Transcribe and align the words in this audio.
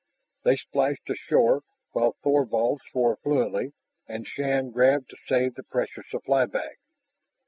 They 0.41 0.55
splashed 0.55 1.11
shoreward 1.13 1.61
while 1.91 2.15
Thorvald 2.23 2.81
swore 2.89 3.17
fluently 3.17 3.73
and 4.09 4.27
Shann 4.27 4.71
grabbed 4.71 5.11
to 5.11 5.17
save 5.27 5.53
the 5.53 5.61
precious 5.63 6.09
supply 6.09 6.47
bag. 6.47 6.77